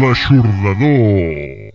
L'aixordador. 0.00 1.70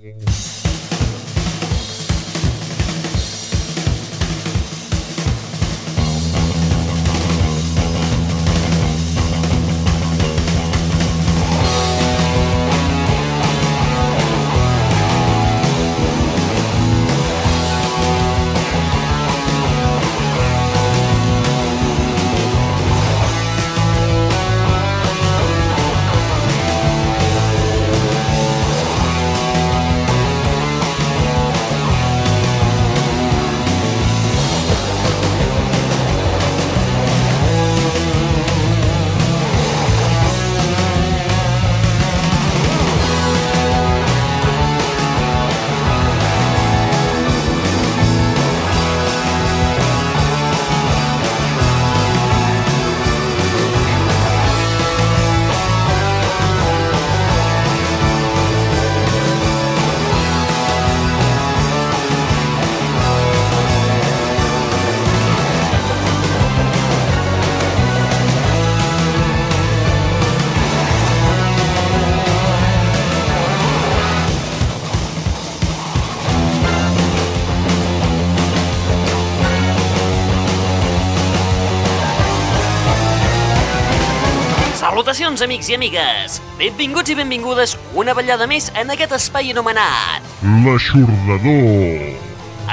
Amics 85.46 85.70
i 85.70 85.76
amigues! 85.78 86.40
Benvinguts 86.60 87.12
i 87.14 87.16
benvingudes 87.18 87.76
una 87.98 88.16
vetllada 88.18 88.48
més 88.50 88.72
en 88.76 88.90
aquest 88.94 89.14
espai 89.18 89.52
anomenat. 89.54 90.26
L'aixordador. 90.66 92.16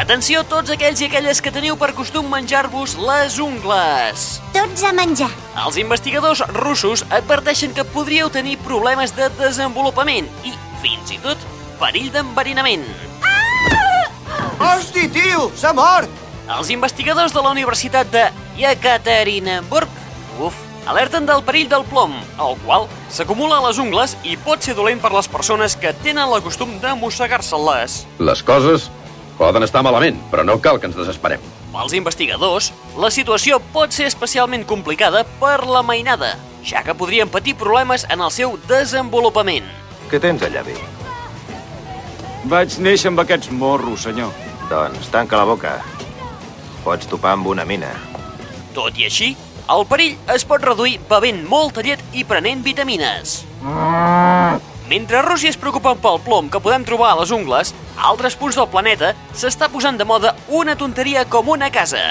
Atenció 0.01 0.41
tots 0.48 0.73
aquells 0.73 1.03
i 1.03 1.11
aquelles 1.11 1.42
que 1.45 1.53
teniu 1.53 1.77
per 1.77 1.91
costum 1.92 2.31
menjar-vos 2.33 2.95
les 2.97 3.37
ungles. 3.45 4.25
Tots 4.56 4.87
a 4.89 4.95
menjar. 4.97 5.29
Els 5.67 5.77
investigadors 5.83 6.41
russos 6.56 7.05
adverteixen 7.12 7.77
que 7.77 7.84
podríeu 7.84 8.33
tenir 8.33 8.56
problemes 8.64 9.12
de 9.19 9.29
desenvolupament 9.36 10.33
i, 10.48 10.57
fins 10.81 11.12
i 11.12 11.20
tot, 11.20 11.45
perill 11.83 12.09
d'enverinament. 12.14 12.89
Hosti, 14.57 15.11
tio! 15.12 15.51
S'ha 15.61 15.77
mort! 15.77 16.09
Els 16.57 16.73
investigadors 16.73 17.36
de 17.36 17.45
la 17.45 17.53
Universitat 17.53 18.09
de 18.12 18.27
Yekaterinburg, 18.59 20.01
uf, 20.41 20.57
alerten 20.86 21.27
del 21.27 21.42
perill 21.47 21.69
del 21.70 21.84
plom, 21.88 22.14
el 22.41 22.56
qual 22.64 22.88
s'acumula 23.12 23.61
a 23.61 23.66
les 23.69 23.78
ungles 23.83 24.16
i 24.27 24.36
pot 24.36 24.62
ser 24.62 24.75
dolent 24.78 25.00
per 25.02 25.12
les 25.14 25.28
persones 25.30 25.77
que 25.77 25.94
tenen 26.02 26.30
la 26.30 26.41
costum 26.42 26.78
de 26.83 26.94
mossegar-se-les. 26.98 28.02
Les 28.19 28.42
coses 28.42 28.89
poden 29.39 29.64
estar 29.67 29.83
malament, 29.83 30.18
però 30.30 30.45
no 30.46 30.58
cal 30.62 30.80
que 30.80 30.90
ens 30.90 30.98
desesperem. 30.98 31.42
Pels 31.73 31.95
investigadors, 31.96 32.73
la 33.01 33.11
situació 33.11 33.58
pot 33.73 33.95
ser 33.95 34.11
especialment 34.11 34.67
complicada 34.68 35.24
per 35.40 35.62
la 35.67 35.83
mainada, 35.86 36.34
ja 36.64 36.83
que 36.84 36.95
podrien 36.95 37.30
patir 37.33 37.57
problemes 37.57 38.05
en 38.11 38.20
el 38.20 38.30
seu 38.34 38.58
desenvolupament. 38.68 39.68
Què 40.11 40.20
tens 40.20 40.45
allà, 40.45 40.64
Vic? 40.67 40.80
Vaig 42.51 42.74
néixer 42.83 43.12
amb 43.12 43.23
aquests 43.23 43.52
morros, 43.55 44.02
senyor. 44.05 44.33
Doncs 44.68 45.08
tanca 45.14 45.39
la 45.39 45.46
boca. 45.46 45.77
Pots 46.83 47.07
topar 47.07 47.36
amb 47.36 47.46
una 47.46 47.64
mina. 47.64 47.92
Tot 48.74 48.98
i 48.98 49.07
així, 49.07 49.33
el 49.70 49.84
perill 49.86 50.17
es 50.34 50.45
pot 50.48 50.62
reduir 50.64 50.98
bevent 51.11 51.42
molta 51.48 51.84
llet 51.84 52.02
i 52.12 52.24
prenent 52.27 52.62
vitamines. 52.64 53.42
Mentre 54.90 55.23
Rússia 55.23 55.52
es 55.52 55.56
preocupa 55.56 55.95
pel 55.96 56.18
plom 56.24 56.50
que 56.52 56.61
podem 56.61 56.84
trobar 56.84 57.12
a 57.12 57.20
les 57.23 57.30
ungles, 57.33 57.70
a 57.96 58.11
altres 58.11 58.36
punts 58.36 58.58
del 58.58 58.68
planeta 58.68 59.14
s'està 59.33 59.70
posant 59.72 59.96
de 59.96 60.05
moda 60.05 60.34
una 60.48 60.74
tonteria 60.77 61.24
com 61.24 61.48
una 61.55 61.70
casa. 61.72 62.11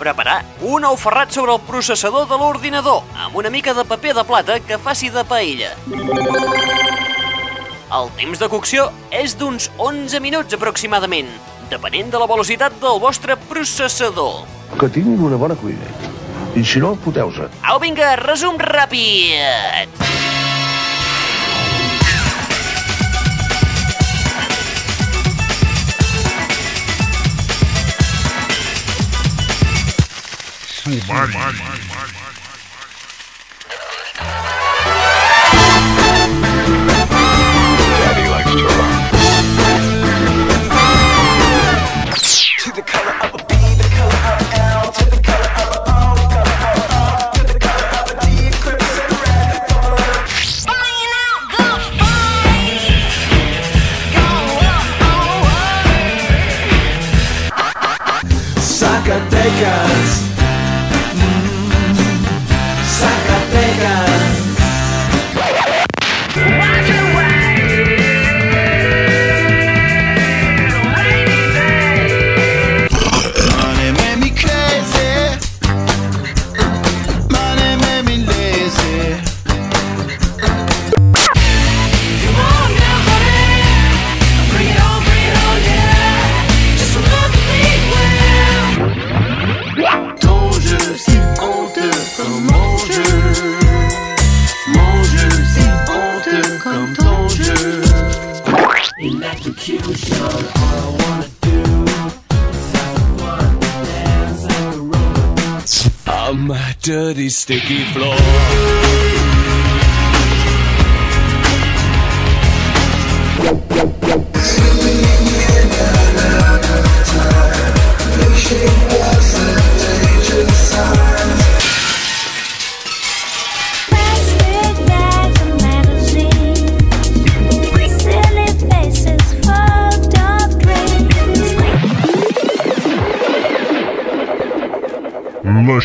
Preparar 0.00 0.42
un 0.60 0.84
ou 0.84 0.98
ferrat 1.00 1.32
sobre 1.32 1.54
el 1.54 1.62
processador 1.64 2.26
de 2.28 2.36
l'ordinador 2.36 3.04
amb 3.24 3.38
una 3.40 3.52
mica 3.54 3.72
de 3.72 3.86
paper 3.88 4.12
de 4.18 4.24
plata 4.28 4.58
que 4.60 4.76
faci 4.76 5.08
de 5.14 5.24
paella. 5.24 5.70
El 7.94 8.10
temps 8.18 8.42
de 8.42 8.50
cocció 8.50 8.88
és 9.14 9.36
d'uns 9.38 9.70
11 9.78 10.20
minuts 10.20 10.58
aproximadament, 10.58 11.30
depenent 11.70 12.10
de 12.10 12.20
la 12.20 12.28
velocitat 12.28 12.76
del 12.82 12.98
vostre 13.00 13.38
processador. 13.48 14.42
Que 14.78 14.88
tinguin 14.88 15.20
una 15.22 15.36
bona 15.36 15.54
cuina. 15.54 15.86
I 16.54 16.64
si 16.64 16.78
no, 16.78 16.94
foteu-se. 17.04 17.48
Au, 17.66 17.80
vinga, 17.82 18.14
resum 18.20 18.58
ràpid! 18.58 19.90
Sumari. 30.84 31.74
Zacatecas. 42.64 43.32
Mm, 43.32 43.43
Zacatecas. 59.04 60.24
Money 64.04 64.33
my 107.24 107.30
dirty, 107.30 107.30
sticky 107.30 107.84
floor. 107.92 108.14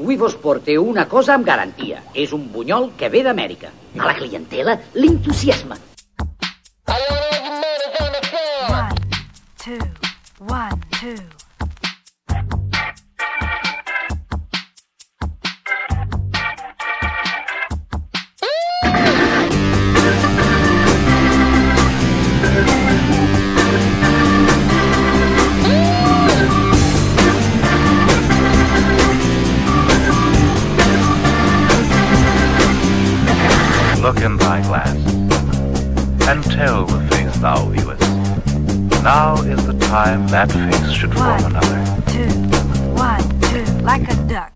Avui 0.00 0.16
vos 0.18 0.32
porte 0.42 0.74
una 0.82 1.04
cosa 1.12 1.36
amb 1.36 1.46
garantia. 1.46 2.00
És 2.18 2.32
un 2.34 2.48
bunyol 2.50 2.88
que 2.98 3.06
ve 3.12 3.22
d'Amèrica. 3.22 3.70
A 4.00 4.08
la 4.08 4.16
clientela 4.18 4.74
l'entusiasma. 4.98 5.78
Tell 36.60 36.84
the 36.84 37.00
face 37.08 37.38
thou 37.38 37.64
viewest. 37.70 38.02
Now 39.02 39.40
is 39.52 39.64
the 39.66 39.72
time 39.78 40.28
that 40.28 40.52
face 40.52 40.90
should 40.92 41.14
form 41.14 41.42
another. 41.50 41.78
two, 42.12 42.28
one, 42.92 43.24
two, 43.48 43.64
like 43.82 44.02
a 44.02 44.16
duck. 44.28 44.52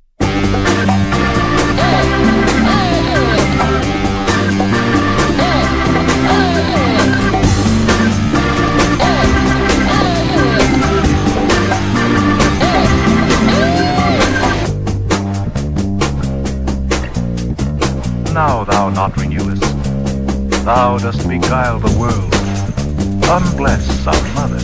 Now 18.34 18.64
thou 18.64 18.90
not 18.90 19.16
renewest. 19.16 19.53
Thou 20.64 20.96
dost 20.96 21.28
beguile 21.28 21.78
the 21.78 21.94
world. 21.98 22.32
Unbless 23.28 24.06
our 24.06 24.34
mother. 24.34 24.60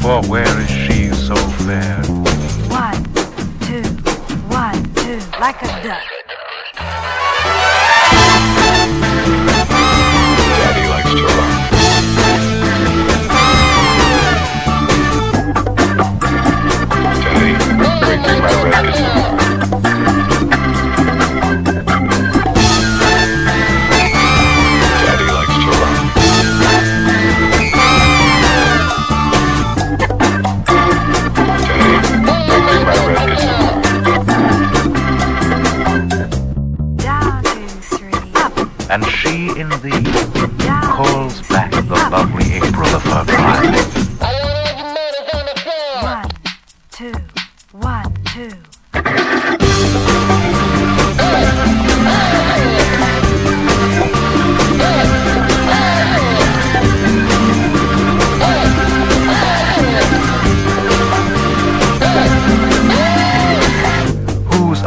For 0.00 0.20
where 0.28 0.60
is 0.60 0.68
she 0.68 1.10
so 1.10 1.36
fair? 1.36 2.02
One, 2.68 3.04
two, 3.60 3.84
one, 4.48 4.82
two, 4.94 5.20
like 5.38 5.62
a 5.62 5.68
duck. 5.84 6.15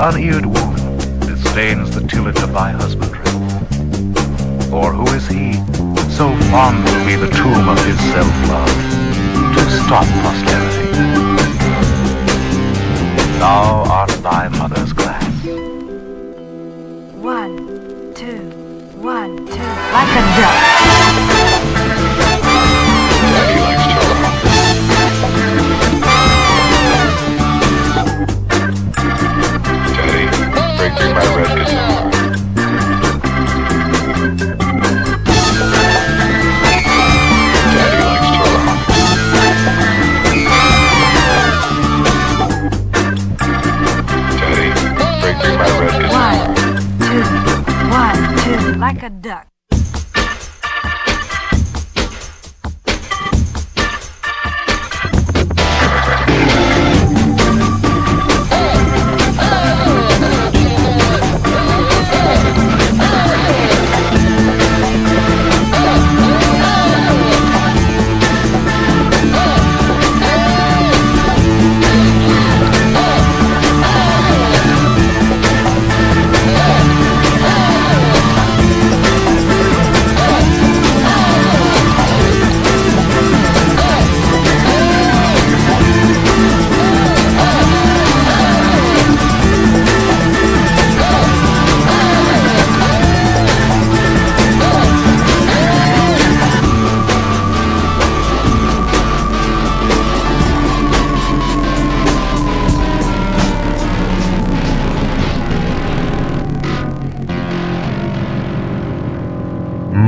Uneared 0.02 0.46
womb 0.46 0.76
disdains 1.20 1.94
the 1.94 2.02
tillage 2.08 2.40
of 2.40 2.54
thy 2.54 2.72
husbandry? 2.72 3.20
Or 4.72 4.94
who 4.94 5.06
is 5.14 5.28
he, 5.28 5.54
so 6.10 6.34
fond 6.50 6.86
will 6.86 7.06
be 7.06 7.16
the 7.16 7.30
tomb 7.36 7.68
of 7.68 7.78
his 7.86 8.00
self-love, 8.12 8.74
to 9.56 9.62
stop 9.84 10.06
posterity? 10.24 10.90
Thou 13.40 13.84
art 13.92 14.10
thy 14.24 14.48
mother's 14.48 14.94
glass. 14.94 15.46
One, 17.16 18.14
two, 18.16 18.50
one, 18.96 19.38
two, 19.48 19.54
like 19.54 20.16
a 20.16 20.40
duck. 20.40 20.69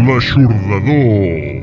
L'aixordador. 0.02 1.62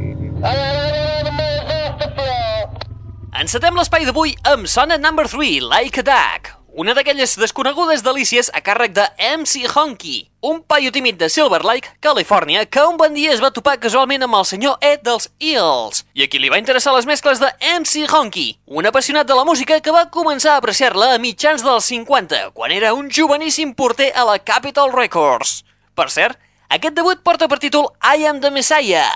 Encetem 3.39 3.75
l'espai 3.79 4.05
d'avui 4.07 4.37
amb 4.47 4.69
Sona 4.71 4.99
Number 5.01 5.25
3, 5.27 5.65
Like 5.67 6.03
a 6.03 6.07
Duck, 6.07 6.51
una 6.79 6.95
d'aquelles 6.95 7.35
desconegudes 7.41 8.05
delícies 8.07 8.51
a 8.55 8.61
càrrec 8.63 8.95
de 8.95 9.07
MC 9.19 9.65
Honky, 9.73 10.29
un 10.47 10.61
paio 10.63 10.93
tímid 10.95 11.19
de 11.19 11.27
Silver 11.33 11.65
Lake, 11.67 11.91
Califòrnia, 12.05 12.67
que 12.71 12.85
un 12.87 12.97
bon 13.01 13.17
dia 13.17 13.33
es 13.35 13.43
va 13.43 13.51
topar 13.51 13.81
casualment 13.83 14.23
amb 14.23 14.39
el 14.39 14.47
senyor 14.47 14.79
Ed 14.87 15.03
dels 15.09 15.27
Eels, 15.43 16.05
i 16.15 16.23
a 16.23 16.31
qui 16.31 16.39
li 16.39 16.53
va 16.53 16.63
interessar 16.63 16.95
les 16.95 17.11
mescles 17.11 17.43
de 17.43 17.51
MC 17.75 18.07
Honky, 18.07 18.53
un 18.71 18.87
apassionat 18.87 19.27
de 19.27 19.35
la 19.35 19.47
música 19.49 19.81
que 19.83 19.95
va 19.95 20.11
començar 20.15 20.55
a 20.55 20.63
apreciar-la 20.63 21.17
a 21.17 21.23
mitjans 21.23 21.67
dels 21.67 21.91
50, 21.91 22.53
quan 22.55 22.71
era 22.71 22.95
un 22.95 23.11
joveníssim 23.11 23.75
porter 23.75 24.13
a 24.15 24.29
la 24.31 24.39
Capitol 24.39 24.95
Records. 24.95 25.65
Per 25.99 26.07
cert, 26.15 26.39
aquest 26.69 26.97
debut 26.99 27.21
porta 27.25 27.49
per 27.49 27.57
títol 27.63 27.87
I 28.05 28.27
Am 28.29 28.43
the 28.43 28.51
Messiah. 28.53 29.09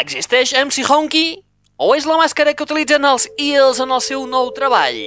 Existeix 0.00 0.54
MC 0.56 0.86
Honky? 0.88 1.26
O 1.76 1.90
és 1.92 2.06
la 2.08 2.16
màscara 2.16 2.54
que 2.56 2.64
utilitzen 2.64 3.04
els 3.04 3.28
Eels 3.36 3.82
en 3.84 3.92
el 3.92 4.00
seu 4.00 4.24
nou 4.26 4.52
treball? 4.56 5.00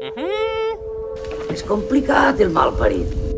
Mm 0.00 0.12
-hmm. 0.14 1.52
És 1.52 1.62
complicat 1.66 2.40
el 2.40 2.50
malparit. 2.50 3.33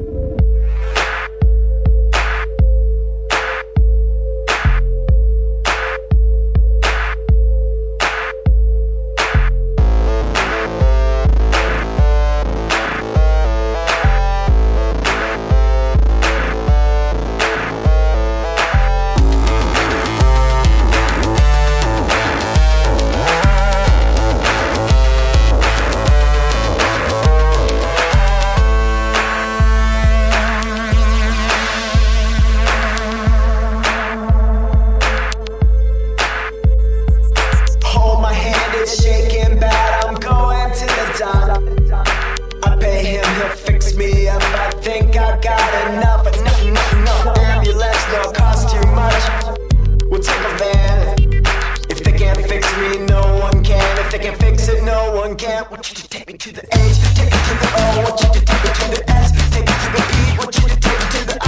they 54.16 54.30
can 54.30 54.38
fix 54.38 54.68
it, 54.68 54.82
no 54.84 55.12
one 55.12 55.36
can. 55.36 55.64
Want 55.70 55.88
you 55.90 55.96
to 55.96 56.08
take 56.08 56.26
me 56.26 56.38
to 56.38 56.52
the 56.52 56.62
H. 56.72 56.96
take 57.14 57.30
me 57.32 57.38
to 57.48 57.54
the 57.60 57.68
O, 57.76 58.02
want 58.02 58.20
you 58.22 58.28
to 58.32 58.44
take 58.44 58.62
me 58.64 58.70
to 58.70 58.86
the 58.96 59.10
S, 59.10 59.30
take 59.52 59.66
me 59.66 59.74
to 59.82 59.88
the 59.92 60.02
P. 60.10 60.38
want 60.38 60.56
you 60.56 60.68
to 60.68 60.80
take 60.80 61.00
me 61.00 61.06
to 61.18 61.26
the 61.26 61.38
I. 61.42 61.45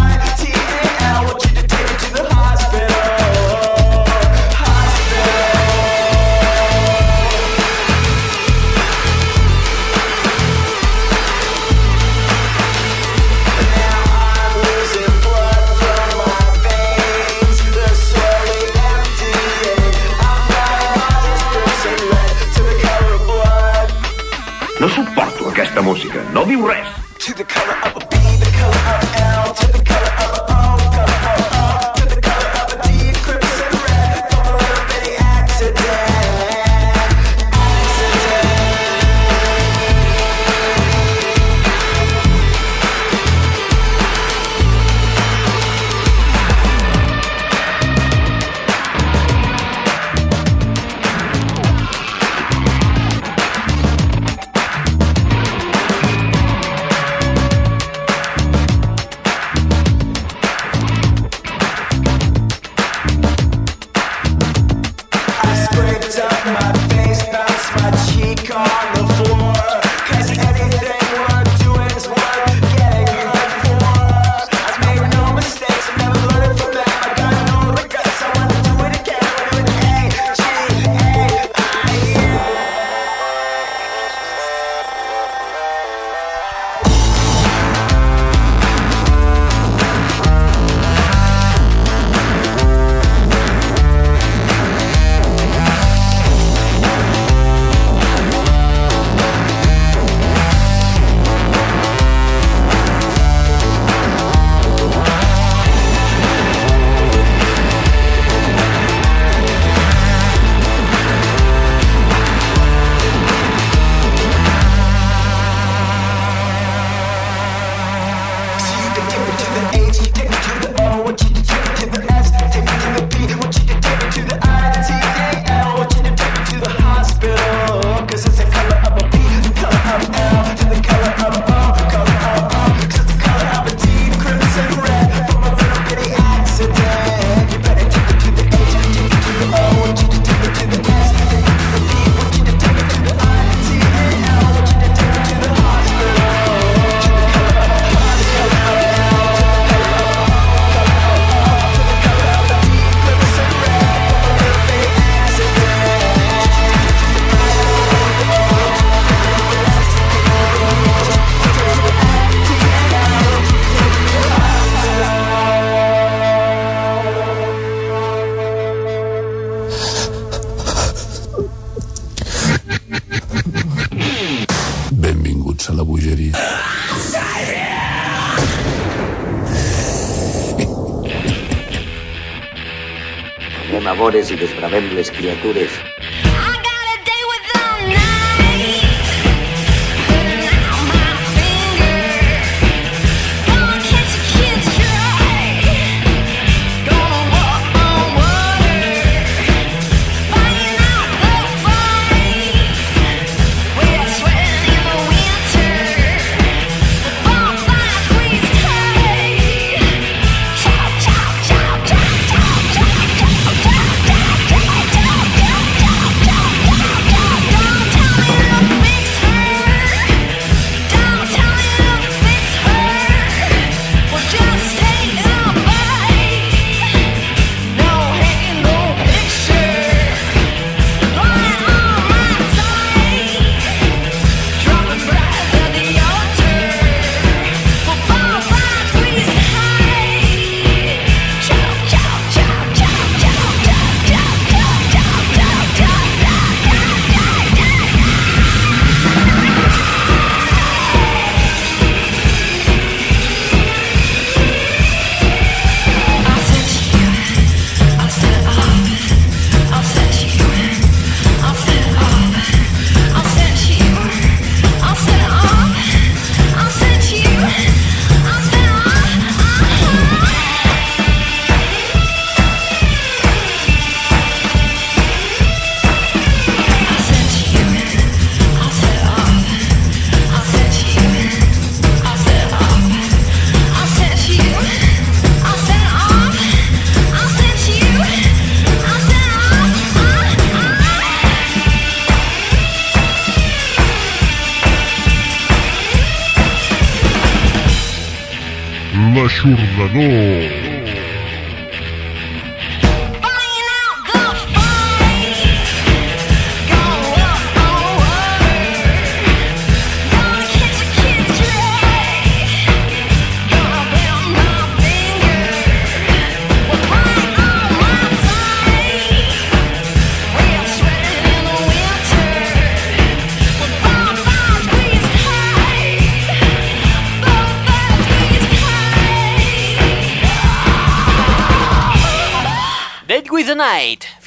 pobres 184.18 184.32
i 184.34 184.36
desbravenbles 184.36 185.10
criatures 185.14 185.87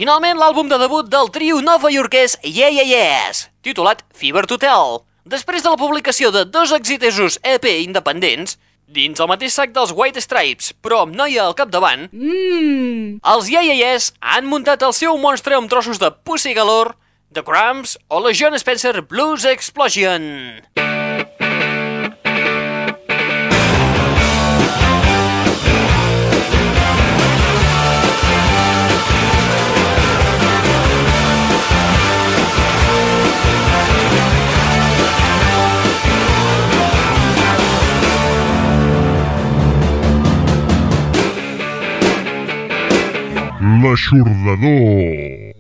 finalment 0.02 0.40
l'àlbum 0.42 0.66
de 0.66 0.80
debut 0.82 1.06
del 1.14 1.28
trio 1.30 1.60
novaiorquès 1.62 2.40
Yeah 2.42 2.72
Yeah 2.74 2.88
Yes, 2.90 3.44
titulat 3.62 4.02
Fever 4.18 4.48
to 4.50 4.58
Tell. 4.58 5.04
Després 5.30 5.62
de 5.62 5.70
la 5.70 5.78
publicació 5.78 6.32
de 6.34 6.42
dos 6.50 6.72
exitosos 6.74 7.38
EP 7.46 7.68
independents, 7.84 8.56
dins 8.90 9.22
el 9.22 9.30
mateix 9.30 9.54
sac 9.54 9.76
dels 9.76 9.94
White 9.94 10.24
Stripes, 10.26 10.72
però 10.82 11.04
amb 11.06 11.14
noia 11.14 11.46
al 11.46 11.54
capdavant, 11.54 12.08
Mmm. 12.10 13.20
els 13.22 13.52
Yeah 13.54 13.62
Yeah 13.62 13.78
Yes 13.78 14.10
han 14.22 14.50
muntat 14.50 14.82
el 14.82 14.98
seu 14.98 15.22
monstre 15.22 15.54
amb 15.60 15.70
trossos 15.70 16.02
de 16.02 16.10
Pussy 16.10 16.58
Galore, 16.58 16.98
The 17.32 17.46
Cramps 17.46 18.00
o 18.10 18.26
la 18.26 18.34
John 18.34 18.58
Spencer 18.58 19.04
Blues 19.06 19.46
Explosion. 19.46 20.66
L'aixordador. 43.82 45.56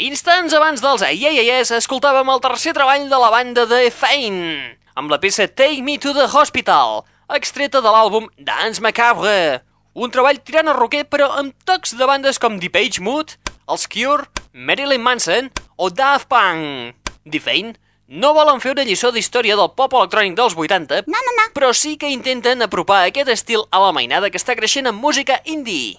Instants 0.00 0.54
abans 0.56 0.80
dels 0.80 1.02
Yes 1.20 1.72
escoltàvem 1.74 2.28
el 2.32 2.40
tercer 2.40 2.72
treball 2.72 3.08
de 3.10 3.18
la 3.20 3.30
banda 3.34 3.66
de 3.68 3.90
Fane, 3.92 4.78
amb 4.96 5.10
la 5.12 5.18
peça 5.20 5.48
Take 5.48 5.82
Me 5.82 5.98
to 5.98 6.14
the 6.16 6.24
Hospital, 6.32 7.02
extreta 7.28 7.82
de 7.84 7.92
l'àlbum 7.92 8.28
Dance 8.38 8.80
Macabre. 8.80 9.60
Un 9.92 10.10
treball 10.14 10.40
tirant 10.40 10.70
a 10.70 10.76
roquer 10.78 11.04
però 11.10 11.28
amb 11.36 11.52
tocs 11.68 11.92
de 11.98 12.06
bandes 12.08 12.38
com 12.38 12.56
Depeche 12.62 13.02
Mode, 13.04 13.36
Els 13.68 13.84
Cure, 13.90 14.30
Marilyn 14.54 15.02
Manson 15.02 15.50
o 15.76 15.90
Daft 15.90 16.28
Punk. 16.32 16.96
Defane 17.28 17.74
no 18.08 18.32
volen 18.32 18.62
fer 18.64 18.72
una 18.72 18.86
lliçó 18.88 19.10
d'història 19.12 19.58
del 19.58 19.74
pop 19.76 19.92
electrònic 19.92 20.38
dels 20.38 20.56
80, 20.56 21.02
No, 21.04 21.20
no, 21.20 21.36
no. 21.36 21.50
però 21.52 21.74
sí 21.74 21.98
que 22.00 22.08
intenten 22.08 22.62
apropar 22.64 23.02
aquest 23.04 23.28
estil 23.28 23.66
a 23.70 23.82
la 23.82 23.92
mainada 23.92 24.30
que 24.30 24.40
està 24.40 24.56
creixent 24.56 24.88
en 24.88 24.94
música 24.96 25.42
indie. 25.44 25.98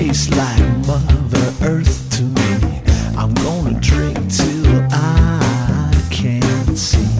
Tastes 0.00 0.30
like 0.30 0.86
Mother 0.86 1.52
Earth 1.62 1.98
to 2.16 2.22
me. 2.22 2.80
I'm 3.18 3.34
gonna 3.34 3.78
drink 3.80 4.16
till 4.30 4.88
I 4.90 5.92
can't 6.10 6.78
see. 6.78 7.12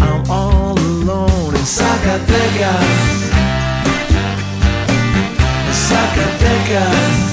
I'm 0.00 0.28
all 0.28 0.76
alone 0.76 1.54
in 1.54 1.66
Zacatecas. 1.78 3.20
Zacatecas. 5.88 7.29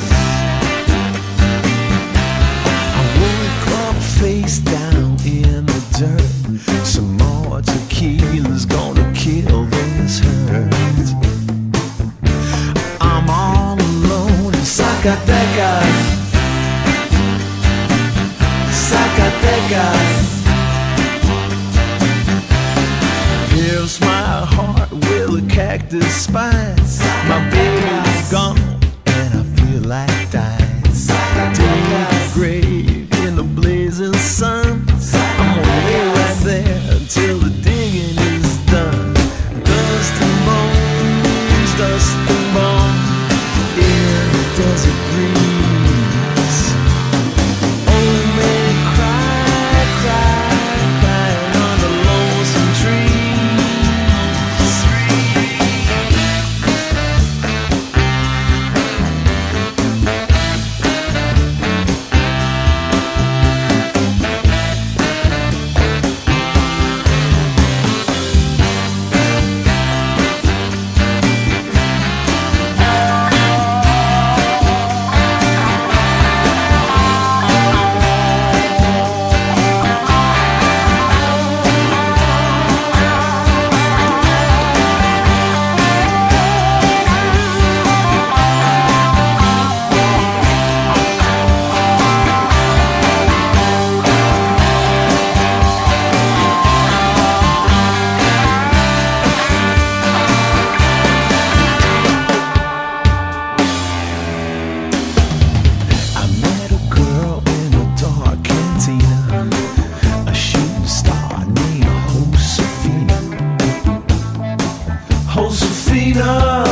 Josefina, 115.38 116.64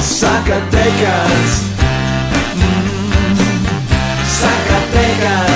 Zacatecas. 0.00 1.50
Zacatecas. 4.40 5.51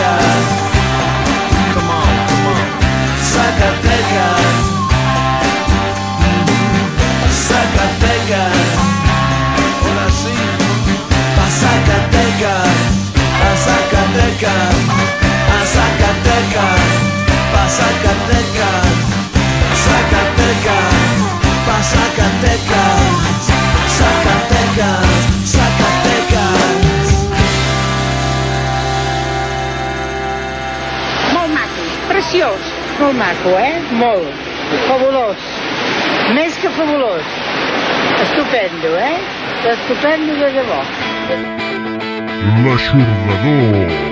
Zacatecas. 0.00 0.48
Come 1.74 1.90
saca 1.90 2.24
come 2.30 2.46
on. 2.50 2.66
Zacatecas. 3.32 4.46
Zacatecas. 7.48 8.56
Ahora 9.82 10.08
sí. 10.20 10.36
Pa 11.36 11.46
Zacatecas. 11.60 12.76
Pa 13.40 13.50
Zacatecas. 13.66 14.74
Pa 15.48 15.58
Zacatecas. 15.76 16.80
Pa 17.52 17.64
Pa 21.66 21.76
Zacatecas. 21.92 23.00
Zacatecas. 23.98 25.09
Preciós, 32.30 32.60
molt 33.00 33.16
maco, 33.18 33.48
eh? 33.58 33.80
Molt. 33.98 34.28
Fabulós. 34.86 35.36
Més 36.34 36.54
que 36.62 36.68
fabulós. 36.76 37.24
Estupendo, 38.22 38.94
eh? 38.98 39.18
Estupendo 39.72 40.36
de 40.38 40.52
debò. 40.54 40.78
L'aixordador. 42.62 44.09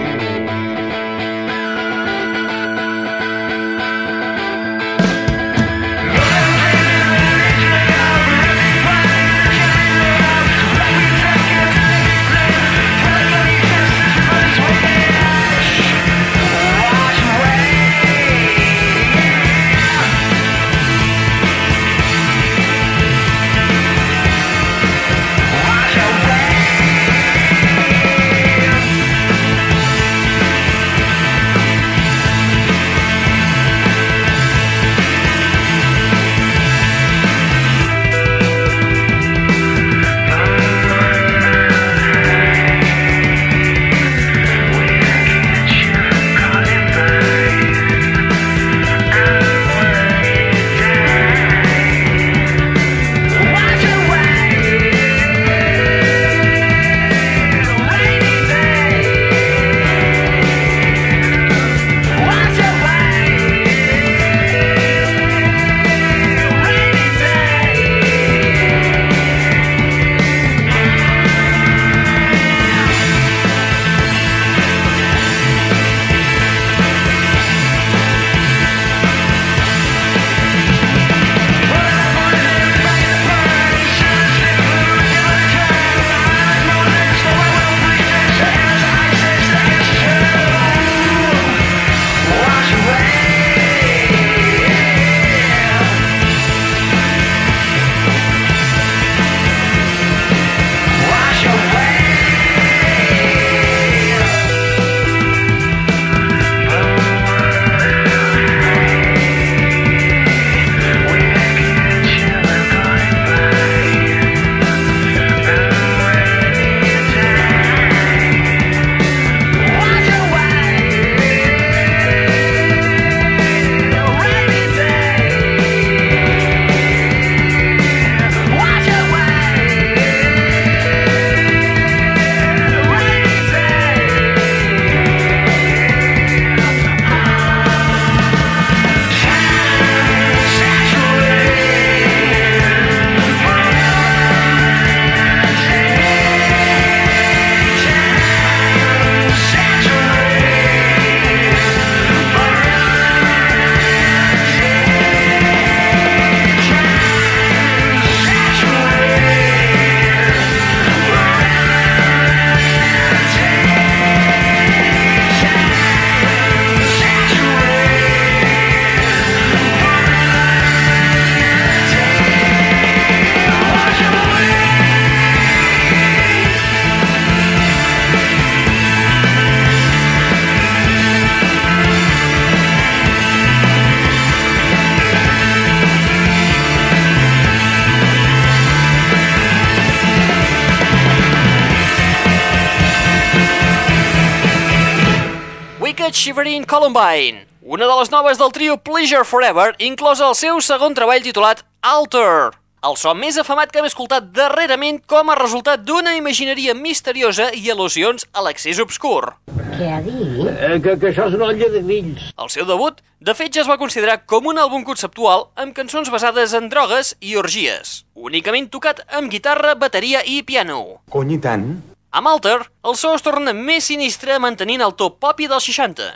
Columbine, 196.88 197.46
una 197.61 197.87
de 197.87 197.94
les 197.98 198.11
noves 198.11 198.38
del 198.38 198.53
trio 198.53 198.79
Pleasure 198.79 199.24
Forever, 199.24 199.74
inclosa 199.79 200.24
el 200.24 200.35
seu 200.35 200.61
segon 200.64 200.94
treball 200.96 201.20
titulat 201.20 201.61
Alter, 201.85 202.55
el 202.88 202.94
so 202.96 203.12
més 203.12 203.37
afamat 203.37 203.68
que 203.68 203.83
hem 203.83 203.88
escoltat 203.90 204.31
darrerament 204.33 205.03
com 205.05 205.29
a 205.29 205.35
resultat 205.37 205.83
d'una 205.85 206.14
imagineria 206.16 206.72
misteriosa 206.72 207.51
i 207.53 207.68
al·lusions 207.68 208.24
a 208.33 208.44
l'accés 208.46 208.81
obscur. 208.81 209.35
Què 209.74 209.90
ha 209.92 209.98
dit? 210.07 210.38
Eh, 210.48 210.79
que, 210.81 210.94
que 211.03 211.11
això 211.11 211.27
és 211.29 211.37
una 211.37 211.51
olla 211.51 211.68
de 211.74 211.83
grills. 211.83 212.31
El 212.40 212.48
seu 212.55 212.64
debut, 212.64 213.03
de 213.20 213.35
fet, 213.37 213.53
ja 213.53 213.66
es 213.66 213.68
va 213.68 213.77
considerar 213.83 214.22
com 214.24 214.48
un 214.48 214.57
àlbum 214.62 214.87
conceptual 214.87 215.51
amb 215.61 215.77
cançons 215.77 216.09
basades 216.14 216.55
en 216.57 216.70
drogues 216.72 217.18
i 217.20 217.35
orgies, 217.37 218.07
únicament 218.14 218.70
tocat 218.72 219.05
amb 219.12 219.29
guitarra, 219.29 219.74
bateria 219.77 220.24
i 220.24 220.40
piano. 220.40 221.03
Cony, 221.12 221.37
i 221.37 221.42
tant? 221.44 221.68
Amb 222.16 222.33
Alter, 222.33 222.62
el 222.88 222.96
so 222.96 223.12
es 223.12 223.27
torna 223.27 223.53
més 223.53 223.90
sinistre 223.92 224.40
mantenint 224.40 224.81
el 224.81 224.96
to 224.96 225.11
popi 225.20 225.51
dels 225.53 225.68
60. 225.68 226.09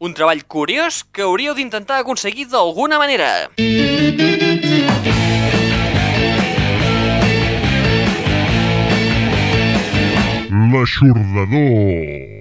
Un 0.00 0.14
treball 0.16 0.40
curiós 0.48 1.02
que 1.12 1.20
hauríeu 1.20 1.52
d'intentar 1.52 1.98
aconseguir 2.00 2.46
d'alguna 2.48 2.96
manera. 2.96 3.50
L'aixordador. 10.72 12.40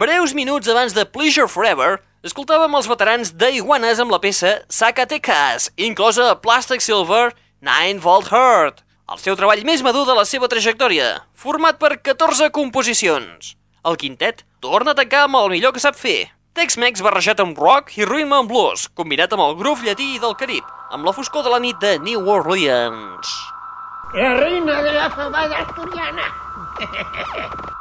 Breus 0.00 0.34
minuts 0.34 0.66
abans 0.66 0.90
de 0.96 1.04
Pleasure 1.06 1.46
Forever, 1.46 2.00
escoltàvem 2.26 2.74
els 2.74 2.90
veterans 2.90 3.30
d'Iguanes 3.38 4.02
amb 4.02 4.10
la 4.10 4.18
peça 4.18 4.56
Zacatecas, 4.66 5.70
inclosa 5.78 6.26
a 6.32 6.40
Plastic 6.42 6.82
Silver 6.82 7.30
9 7.62 8.02
Volt 8.02 8.34
Heart, 8.34 8.82
el 9.14 9.22
seu 9.22 9.38
treball 9.38 9.62
més 9.62 9.86
madur 9.86 10.08
de 10.10 10.18
la 10.18 10.26
seva 10.26 10.50
trajectòria, 10.50 11.22
format 11.38 11.78
per 11.78 12.02
14 12.02 12.50
composicions. 12.50 13.54
El 13.86 13.94
quintet 13.94 14.42
torna 14.58 14.90
a 14.90 14.98
tancar 14.98 15.28
amb 15.30 15.38
el 15.44 15.54
millor 15.54 15.70
que 15.78 15.86
sap 15.86 15.94
fer. 15.94 16.34
Tex-Mex 16.60 17.00
barrejat 17.00 17.38
amb 17.40 17.56
rock 17.56 17.94
i 17.96 18.04
rhythm 18.04 18.34
and 18.36 18.50
blues, 18.50 18.82
combinat 18.92 19.32
amb 19.32 19.40
el 19.46 19.54
groove 19.56 19.86
llatí 19.86 20.18
del 20.20 20.34
Carib, 20.36 20.66
amb 20.92 21.08
la 21.08 21.14
foscor 21.16 21.40
de 21.46 21.48
la 21.54 21.60
nit 21.64 21.78
de 21.80 21.94
New 22.04 22.28
Orleans. 22.28 23.32
La 24.12 24.34
reina 24.36 24.82
de 24.84 24.92
la 24.92 25.08
fabada 25.08 25.64
asturiana. 25.64 26.28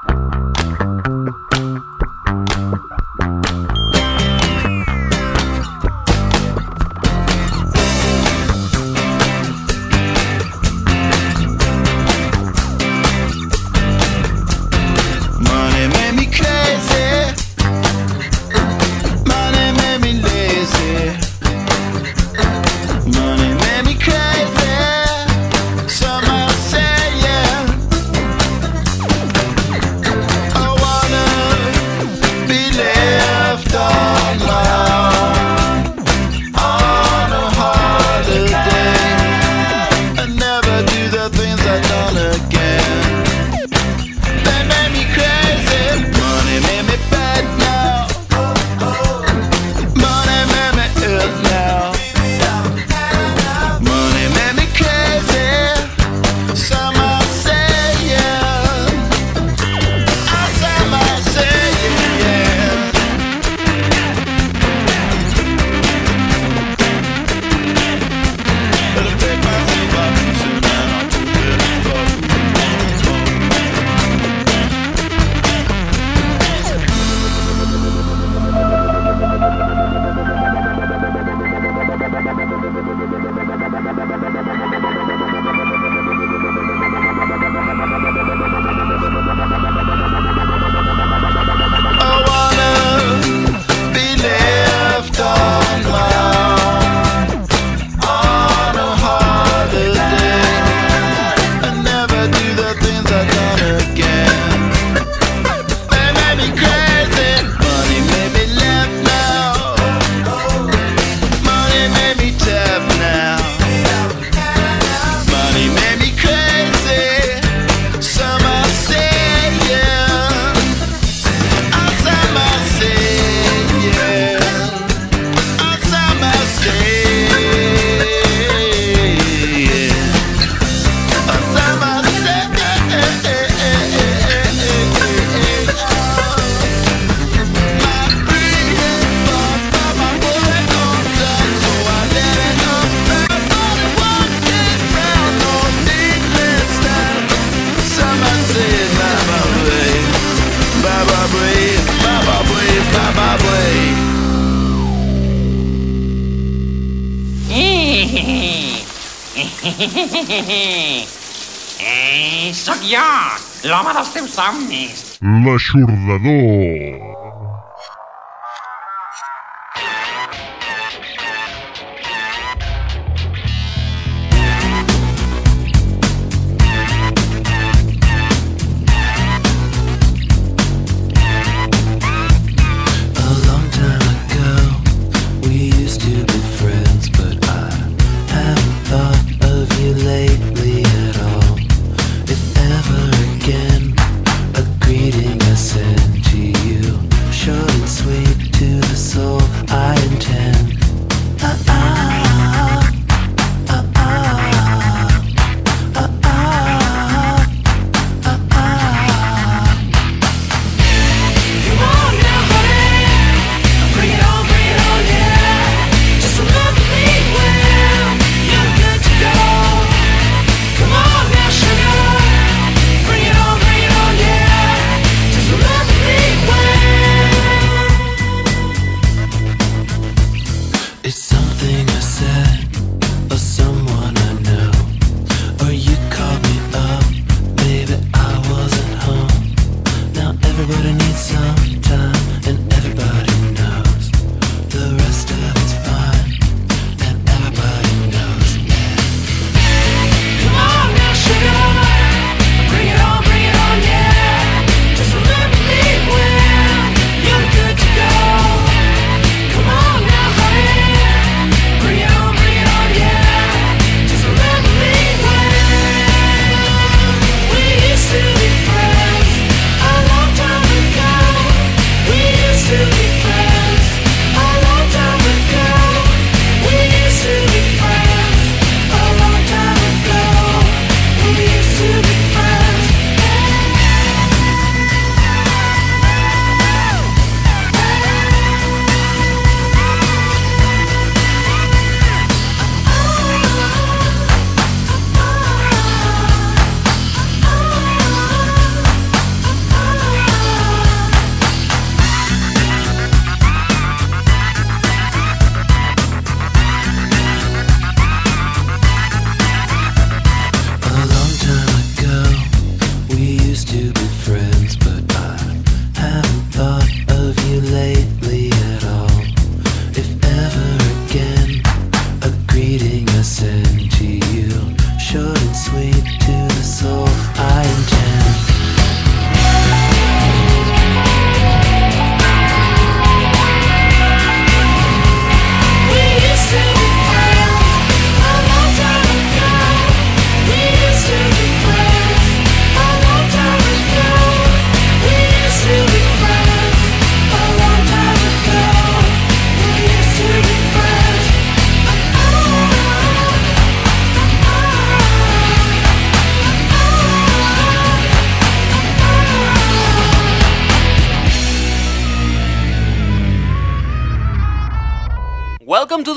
somnis. 164.39 165.19
L'aixordador. 165.43 166.98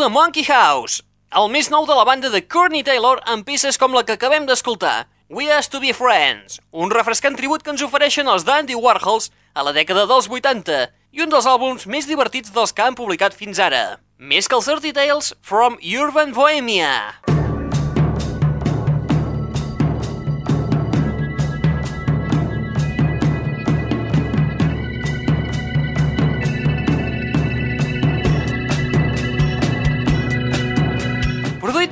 The 0.02 0.08
Monkey 0.08 0.42
House, 0.50 1.04
el 1.30 1.44
més 1.54 1.68
nou 1.70 1.84
de 1.86 1.94
la 1.94 2.02
banda 2.02 2.26
de 2.26 2.40
Courtney 2.42 2.82
Taylor 2.82 3.20
amb 3.30 3.46
peces 3.46 3.76
com 3.78 3.92
la 3.94 4.02
que 4.02 4.16
acabem 4.16 4.48
d'escoltar, 4.48 5.04
We 5.30 5.46
Has 5.46 5.70
to 5.70 5.78
Be 5.78 5.92
Friends, 5.94 6.58
un 6.74 6.90
refrescant 6.90 7.38
tribut 7.38 7.62
que 7.62 7.70
ens 7.70 7.84
ofereixen 7.86 8.26
els 8.26 8.42
Dandy 8.42 8.74
Warhols 8.74 9.30
a 9.54 9.62
la 9.62 9.70
dècada 9.76 10.08
dels 10.10 10.26
80 10.26 10.80
i 11.14 11.22
un 11.22 11.30
dels 11.30 11.46
àlbums 11.46 11.86
més 11.86 12.10
divertits 12.10 12.50
dels 12.50 12.74
que 12.74 12.82
han 12.82 12.98
publicat 12.98 13.38
fins 13.38 13.62
ara. 13.62 14.00
Més 14.18 14.50
que 14.50 14.58
els 14.58 14.66
Dirty 14.66 14.90
Tales 14.90 15.36
from 15.38 15.78
Urban 15.78 16.34
Bohemia. 16.34 16.90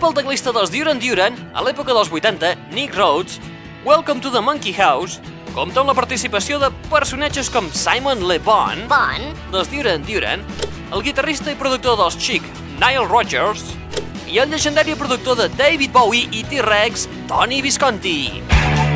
Pel 0.00 0.14
teclista 0.16 0.48
dels 0.56 0.70
Duran 0.72 0.96
Duran, 0.96 1.34
a 1.52 1.60
l'època 1.60 1.92
dels 1.92 2.08
80, 2.08 2.54
Nick 2.72 2.94
Rhodes, 2.96 3.36
Welcome 3.84 4.22
to 4.24 4.30
the 4.32 4.40
Monkey 4.40 4.72
House 4.72 5.20
compta 5.52 5.82
amb 5.82 5.90
la 5.90 5.96
participació 5.98 6.56
de 6.62 6.70
personatges 6.88 7.50
com 7.52 7.68
Simon 7.76 8.24
Le 8.24 8.38
Bon, 8.40 8.80
Bon. 8.88 9.26
dels 9.52 9.68
Duran 9.68 10.06
Duran, 10.08 10.44
el 10.88 11.04
guitarrista 11.04 11.52
i 11.52 11.58
productor 11.60 12.00
dels 12.00 12.16
Chic, 12.16 12.46
Nile 12.80 13.04
Rodgers, 13.10 13.74
i 14.24 14.40
el 14.40 14.48
llegendari 14.48 14.96
productor 14.96 15.36
de 15.36 15.50
David 15.58 15.92
Bowie 15.92 16.30
i 16.32 16.46
T-Rex, 16.48 17.04
Tony 17.28 17.60
Visconti. 17.60 18.89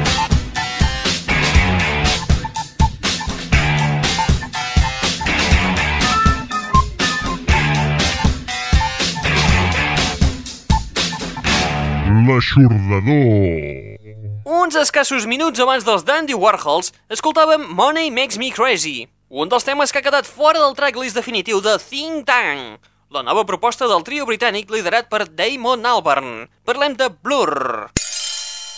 L'aixordador. 12.14 13.98
Uns 14.46 14.76
escassos 14.78 15.24
minuts 15.26 15.58
abans 15.58 15.82
dels 15.82 16.04
Dandy 16.06 16.36
Warhols, 16.38 16.92
escoltàvem 17.10 17.64
Money 17.74 18.12
Makes 18.14 18.38
Me 18.38 18.52
Crazy, 18.54 19.08
un 19.34 19.50
dels 19.50 19.66
temes 19.66 19.90
que 19.90 19.98
ha 19.98 20.04
quedat 20.04 20.28
fora 20.30 20.62
del 20.62 20.76
tracklist 20.78 21.18
definitiu 21.18 21.58
de 21.64 21.74
Think 21.82 22.22
Tank, 22.28 22.78
la 23.10 23.24
nova 23.26 23.42
proposta 23.48 23.90
del 23.90 24.06
trio 24.06 24.28
britànic 24.30 24.70
liderat 24.70 25.10
per 25.10 25.26
Damon 25.26 25.82
Albarn. 25.90 26.46
Parlem 26.62 26.94
de 26.94 27.10
Blur. 27.10 27.90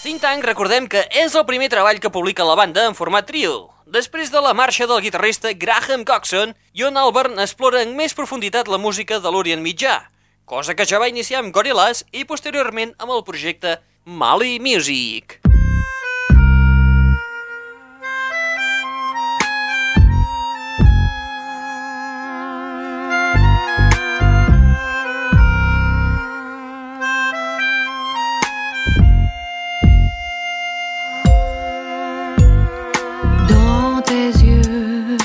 Think 0.01 0.25
Tank, 0.25 0.41
recordem 0.49 0.89
que 0.89 1.05
és 1.13 1.37
el 1.37 1.45
primer 1.45 1.69
treball 1.69 2.01
que 2.01 2.15
publica 2.15 2.47
la 2.49 2.57
banda 2.57 2.89
en 2.89 2.97
format 2.97 3.29
trio, 3.29 3.67
després 3.85 4.33
de 4.33 4.41
la 4.41 4.57
marxa 4.57 4.89
del 4.89 5.05
guitarrista 5.05 5.53
Graham 5.53 6.09
Coxon 6.09 6.57
i 6.73 6.89
on 6.89 6.97
Albarn 6.97 7.37
explora 7.45 7.85
en 7.85 7.99
més 8.01 8.17
profunditat 8.17 8.65
la 8.73 8.81
música 8.81 9.21
de 9.21 9.29
l'Orient 9.29 9.61
Mitjà, 9.61 10.07
cosa 10.47 10.77
que 10.79 10.87
ja 10.87 11.01
va 11.03 11.11
iniciar 11.11 11.43
amb 11.43 11.53
Gorillaz 11.53 12.05
i 12.15 12.23
posteriorment 12.25 12.95
amb 13.03 13.13
el 13.13 13.27
projecte 13.27 13.81
Mali 14.07 14.61
Music. 14.63 15.41
Dans 33.51 34.01
yeux, 34.45 35.19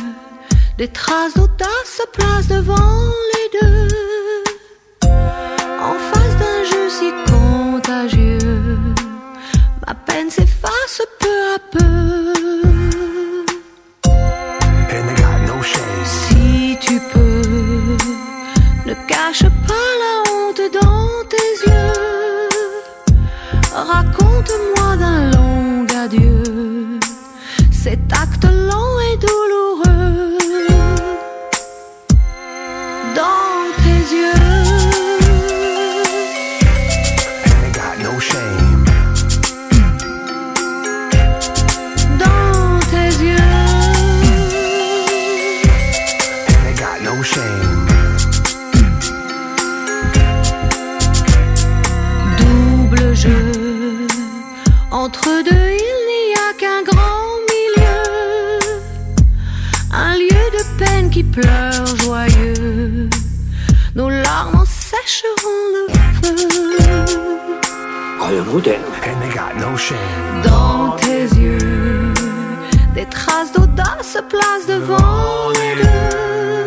des 0.80 0.88
traces 0.88 1.36
d'audace 1.36 1.70
se 1.86 2.08
placent 2.18 2.48
devant 2.48 3.14
les 3.34 3.62
deux. 3.62 3.91
Ma 9.86 9.94
peine 9.94 10.30
s'efface 10.30 11.02
peu 11.20 11.40
à 11.56 11.60
peu. 11.72 12.34
Si 16.06 16.78
tu 16.80 17.00
peux, 17.14 17.98
ne 18.86 18.94
cache 19.08 19.44
pas 19.68 19.90
la 20.04 20.14
honte 20.32 20.64
dans 20.82 21.10
tes 21.30 21.52
yeux. 21.66 22.50
Raconte-moi 23.74 24.98
d'un 24.98 25.32
long 25.32 25.86
adieu 26.04 27.00
cet 27.72 28.14
acte 28.14 28.46
qui 61.22 61.24
pleure 61.24 61.86
joyeux. 62.04 63.10
Nos 63.96 64.10
larmes 64.10 64.56
en 64.56 64.66
sécheront 64.66 65.64
le 65.76 65.84
feu. 66.22 66.36
Dans 70.44 70.92
tes 70.98 71.24
yeux, 71.40 72.14
des 72.96 73.06
traces 73.06 73.52
d'audace 73.54 74.14
se 74.14 74.20
placent 74.20 74.68
devant 74.68 75.50
les 75.60 75.84
deux. 75.84 76.66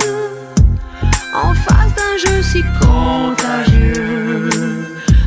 En 1.34 1.54
face 1.54 1.92
d'un 1.98 2.16
jeu 2.24 2.42
si 2.42 2.62
contagieux, 2.80 4.48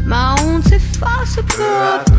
ma 0.05 0.35
honte 0.41 0.63
s'efface 0.63 1.39
peu 1.55 1.63
à 1.63 1.99
peu. 2.15 2.16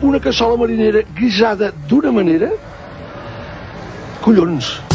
Una 0.00 0.20
cassola 0.20 0.56
marinera 0.56 1.02
guisada 1.18 1.72
d'una 1.88 2.12
manera... 2.12 2.50
Collons. 4.22 4.87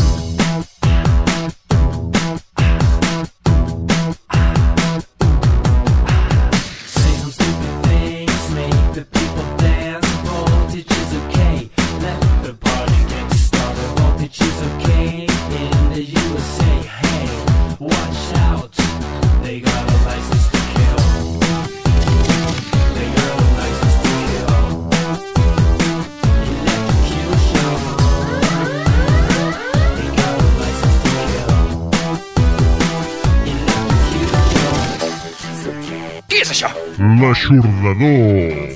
L'aixordador. 37.24 38.68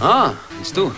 Ah, 0.00 0.32
ets 0.62 0.72
tu. 0.72 0.88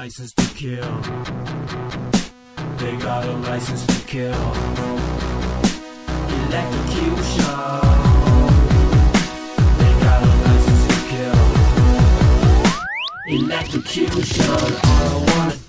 They 0.00 0.08
got 2.96 3.26
a 3.26 3.32
license 3.32 3.84
to 3.84 3.94
kill. 4.06 4.32
Electrocution. 6.48 7.44
They 9.76 9.92
got 10.00 10.22
a 10.22 10.32
license 10.46 10.84
to 10.88 10.96
kill. 11.10 11.40
Electrocution. 13.26 14.50
I 14.50 14.94
wanna 15.28 15.59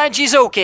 Voltage 0.00 0.22
is 0.22 0.34
OK, 0.34 0.58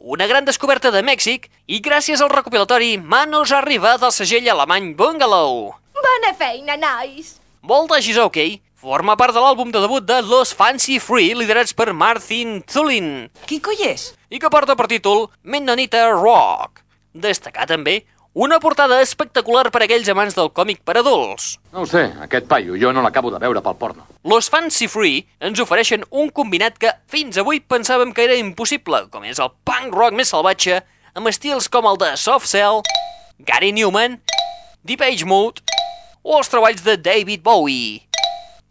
una 0.00 0.26
gran 0.26 0.42
descoberta 0.42 0.90
de 0.90 1.04
Mèxic 1.06 1.44
i 1.70 1.78
gràcies 1.78 2.18
al 2.18 2.32
recopilatori 2.32 2.96
Manos 2.98 3.52
Arriba 3.54 3.92
del 3.94 4.10
segell 4.10 4.48
alemany 4.50 4.88
Bungalow. 4.98 5.68
Bona 5.94 6.32
feina, 6.34 6.74
nois! 6.74 7.36
Voltage 7.62 8.10
is 8.10 8.18
OK 8.18 8.40
forma 8.82 9.14
part 9.14 9.36
de 9.36 9.38
l'àlbum 9.38 9.70
de 9.70 9.84
debut 9.84 10.02
de 10.02 10.16
Los 10.26 10.50
Fancy 10.50 10.98
Free 10.98 11.30
liderats 11.38 11.70
per 11.78 11.92
Martin 11.94 12.58
Tulin. 12.66 13.28
Qui 13.46 13.60
coi 13.62 13.86
és? 13.86 14.08
I 14.34 14.42
que 14.42 14.50
porta 14.50 14.74
per 14.74 14.88
títol 14.90 15.28
Mennonita 15.46 16.02
Rock. 16.16 16.82
Destacar 17.14 17.68
també 17.70 18.00
una 18.34 18.58
portada 18.60 19.02
espectacular 19.02 19.68
per 19.70 19.82
a 19.82 19.84
aquells 19.84 20.08
amants 20.08 20.36
del 20.36 20.48
còmic 20.56 20.80
per 20.86 20.96
adults. 20.98 21.58
No 21.72 21.82
ho 21.82 21.88
sé, 21.88 22.06
aquest 22.24 22.46
paio 22.48 22.78
jo 22.80 22.92
no 22.92 23.02
l'acabo 23.04 23.30
de 23.30 23.40
veure 23.42 23.60
pel 23.60 23.76
porno. 23.76 24.06
Los 24.24 24.48
Fancy 24.48 24.88
Free 24.88 25.26
ens 25.40 25.60
ofereixen 25.60 26.06
un 26.10 26.30
combinat 26.30 26.78
que 26.80 26.94
fins 27.12 27.36
avui 27.36 27.60
pensàvem 27.60 28.14
que 28.16 28.24
era 28.24 28.38
impossible, 28.40 29.04
com 29.12 29.26
és 29.28 29.40
el 29.42 29.52
punk 29.68 29.92
rock 29.92 30.16
més 30.16 30.32
salvatge, 30.32 30.80
amb 31.12 31.28
estils 31.28 31.68
com 31.68 31.88
el 31.90 32.00
de 32.00 32.14
Soft 32.16 32.48
Cell, 32.48 32.80
Gary 33.44 33.72
Newman, 33.76 34.20
Deep 34.82 35.04
Age 35.04 35.28
Mode 35.28 35.60
o 36.22 36.38
els 36.38 36.48
treballs 36.48 36.80
de 36.86 36.96
David 36.96 37.44
Bowie. 37.44 38.00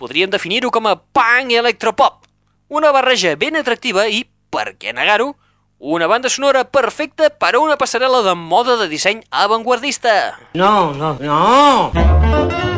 Podríem 0.01 0.31
definir-ho 0.33 0.71
com 0.73 0.89
a 0.89 0.97
punk 0.97 1.53
electropop, 1.53 2.25
una 2.69 2.89
barreja 2.95 3.35
ben 3.37 3.59
atractiva 3.59 4.07
i, 4.09 4.23
per 4.49 4.73
què 4.81 4.95
negar-ho, 4.95 5.35
una 5.81 6.05
banda 6.05 6.29
sonora 6.29 6.63
perfecta 6.63 7.31
per 7.33 7.55
a 7.55 7.59
una 7.59 7.75
passarel·la 7.75 8.21
de 8.27 8.35
moda 8.37 8.77
de 8.77 8.87
disseny 8.91 9.23
avantguardista. 9.33 10.37
No, 10.53 10.93
no, 10.93 11.15
no! 11.19 12.70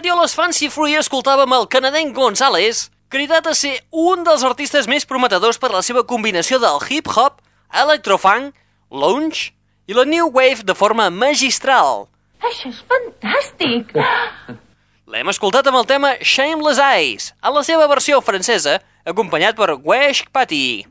Anterior 0.00 0.16
a 0.16 0.22
les 0.24 0.32
Fancy 0.32 0.70
Free 0.72 0.96
escoltàvem 0.96 1.52
el 1.52 1.66
canadenc 1.68 2.14
González, 2.16 2.86
cridat 3.12 3.50
a 3.50 3.52
ser 3.52 3.74
un 3.92 4.22
dels 4.24 4.40
artistes 4.48 4.86
més 4.88 5.04
prometedors 5.04 5.58
per 5.60 5.68
la 5.74 5.82
seva 5.84 6.06
combinació 6.08 6.56
del 6.62 6.80
hip-hop, 6.88 7.42
electrofunk, 7.82 8.54
lounge 8.88 9.50
i 9.84 9.98
la 9.98 10.06
new 10.08 10.30
wave 10.32 10.64
de 10.64 10.72
forma 10.72 11.10
magistral. 11.12 12.06
Això 12.40 12.72
és 12.72 12.80
fantàstic! 12.88 13.92
L'hem 15.12 15.34
escoltat 15.34 15.68
amb 15.68 15.82
el 15.82 15.90
tema 15.92 16.14
Shameless 16.16 16.80
Eyes, 16.80 17.28
a 17.44 17.52
la 17.52 17.60
seva 17.68 17.84
versió 17.92 18.22
francesa, 18.24 18.78
acompanyat 19.04 19.60
per 19.60 19.74
Wesh 19.84 20.24
Patty. 20.32 20.86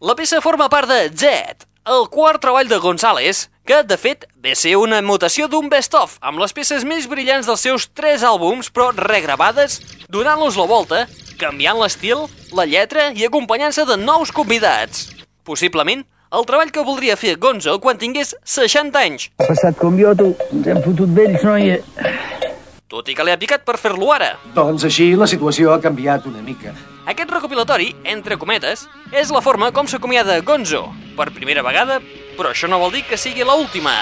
La 0.00 0.16
peça 0.16 0.40
forma 0.40 0.72
part 0.72 0.88
de 0.88 1.02
Z, 1.12 1.68
el 1.86 2.08
quart 2.10 2.40
treball 2.42 2.66
de 2.68 2.78
González, 2.82 3.48
que, 3.64 3.82
de 3.86 3.96
fet, 3.96 4.26
ve 4.42 4.52
a 4.52 4.58
ser 4.58 4.74
una 4.76 4.98
mutació 5.02 5.46
d'un 5.48 5.68
best-of, 5.70 6.16
amb 6.20 6.40
les 6.42 6.52
peces 6.54 6.84
més 6.86 7.06
brillants 7.10 7.46
dels 7.46 7.62
seus 7.62 7.86
tres 7.94 8.24
àlbums, 8.26 8.70
però 8.74 8.90
regravades, 8.96 9.78
donant-los 10.10 10.58
la 10.58 10.66
volta, 10.66 11.04
canviant 11.38 11.78
l'estil, 11.78 12.26
la 12.56 12.66
lletra 12.66 13.12
i 13.14 13.26
acompanyant-se 13.26 13.86
de 13.86 13.96
nous 14.02 14.32
convidats. 14.34 15.06
Possiblement, 15.46 16.02
el 16.34 16.46
treball 16.48 16.72
que 16.74 16.82
voldria 16.82 17.14
fer 17.16 17.36
Gonzo 17.38 17.78
quan 17.80 17.98
tingués 18.02 18.34
60 18.42 18.98
anys, 18.98 19.28
Ha 19.38 19.46
passat 19.46 19.78
com 19.78 19.94
jo, 19.98 20.10
tu. 20.18 20.32
Ens 20.52 20.66
hem 20.66 20.82
fotut 20.82 21.14
vells, 21.14 21.42
noia. 21.46 21.78
tot 22.90 23.08
i 23.08 23.14
que 23.14 23.24
li 23.26 23.30
ha 23.34 23.38
picat 23.38 23.62
per 23.66 23.78
fer-lo 23.78 24.10
ara. 24.14 24.34
Doncs 24.54 24.84
així 24.90 25.14
la 25.14 25.26
situació 25.30 25.72
ha 25.74 25.80
canviat 25.80 26.26
una 26.26 26.42
mica. 26.42 26.74
Aquest 27.06 27.30
recopilatori, 27.30 27.92
entre 28.02 28.34
cometes, 28.34 28.80
és 29.14 29.30
la 29.30 29.38
forma 29.38 29.68
com 29.70 29.86
s'acomiada 29.86 30.40
Gonzo, 30.42 30.88
per 31.14 31.28
primera 31.30 31.62
vegada, 31.62 32.00
però 32.34 32.50
això 32.50 32.66
no 32.66 32.80
vol 32.82 32.90
dir 32.96 33.04
que 33.06 33.14
sigui 33.20 33.46
la 33.46 33.54
última. 33.54 33.94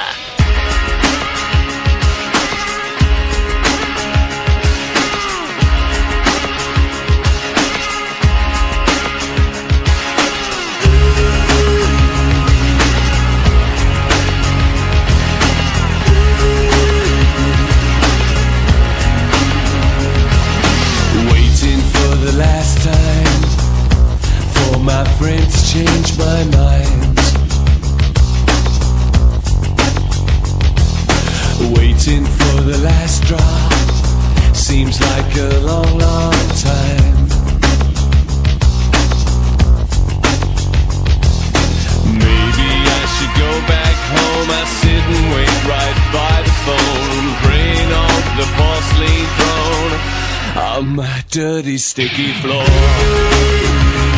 frames 25.19 25.73
change 25.73 26.19
my 26.19 26.45
mind. 26.59 27.19
Waiting 31.77 32.25
for 32.25 32.57
the 32.63 32.79
last 32.83 33.23
drop 33.25 33.73
seems 34.55 35.01
like 35.01 35.37
a 35.37 35.51
long, 35.61 35.91
long 35.99 36.45
time. 36.71 37.17
Maybe 42.25 42.69
I 42.99 43.05
should 43.15 43.35
go 43.45 43.53
back 43.75 43.97
home. 44.17 44.49
I 44.61 44.65
sit 44.81 45.05
and 45.15 45.27
wait 45.35 45.57
right 45.75 45.99
by 46.19 46.37
the 46.47 46.55
phone, 46.67 47.27
praying 47.43 47.91
on 48.05 48.21
the 48.39 48.47
porcelain 48.57 49.27
throne 49.39 49.95
on 50.57 50.97
my 50.97 51.25
dirty, 51.31 51.79
sticky 51.79 52.33
floor. 52.41 54.14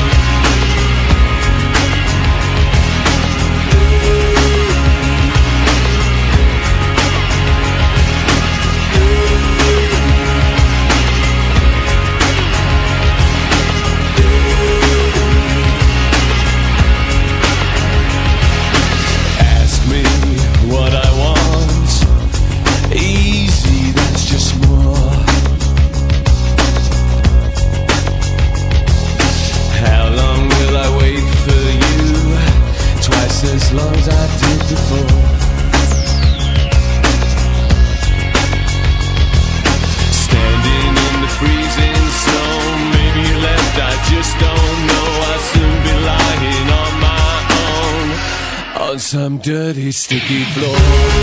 some 49.06 49.38
dirty, 49.38 49.92
sticky 49.92 50.42
floor. 50.46 51.16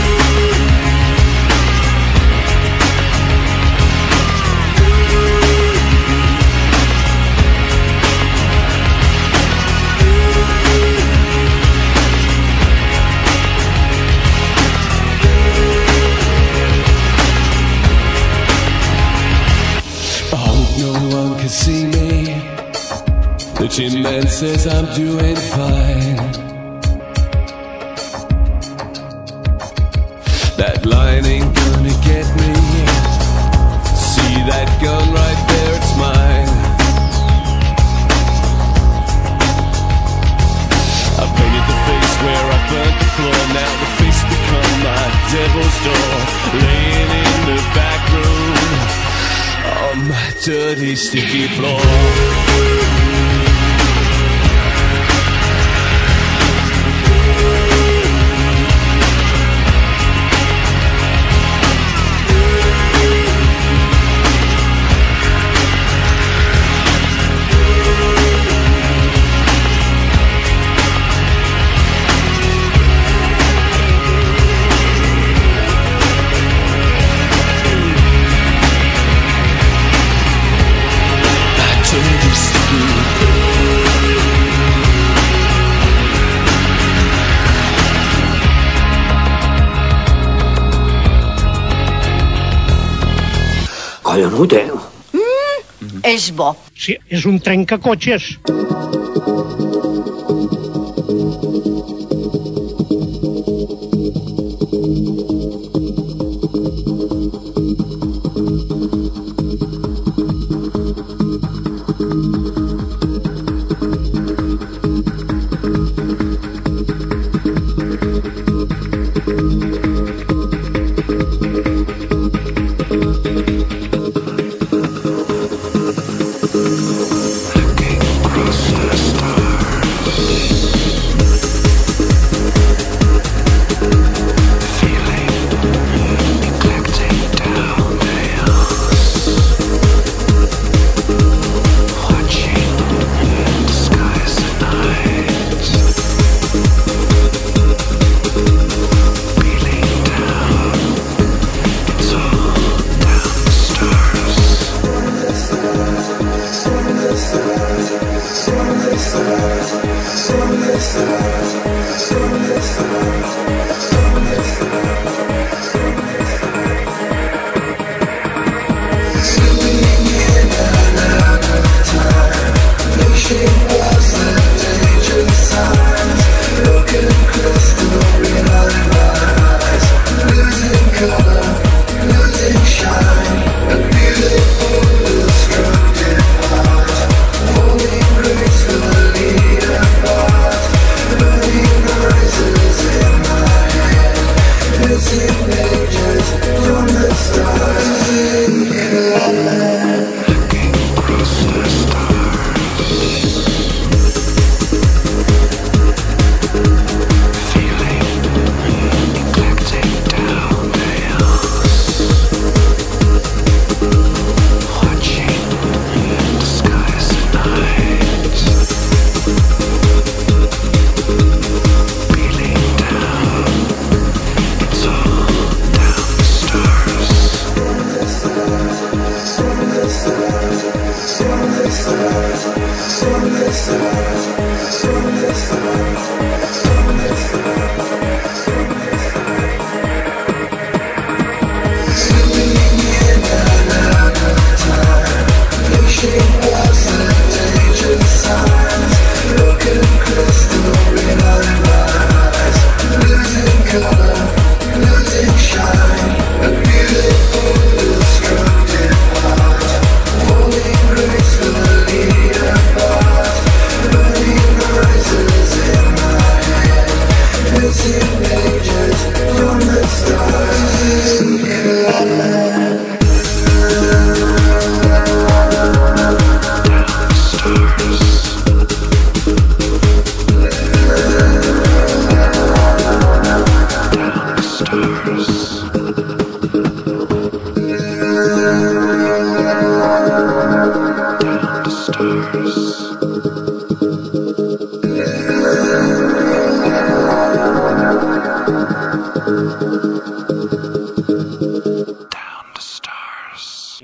Jim 23.69 24.03
Man 24.03 24.27
says 24.27 24.67
I'm 24.67 24.85
doing 24.93 25.35
fine. 25.35 26.42
menut, 94.33 94.53
eh? 94.53 94.65
Mm, 95.13 95.99
és 96.01 96.31
bo. 96.33 96.55
Sí, 96.73 96.97
és 97.07 97.25
un 97.29 97.37
trencacotxes. 97.37 98.33